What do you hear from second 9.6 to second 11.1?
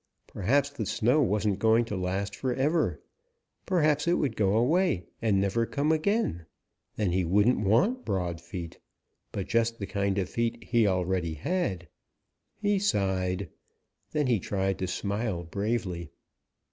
the kind of feet he